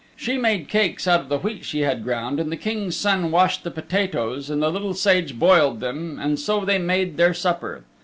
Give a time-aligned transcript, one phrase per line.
[0.15, 3.63] She made cakes out of the wheat she had ground and the King's Son washed
[3.63, 7.83] the potatoes and the Little Sage boiled them and so they made their supper.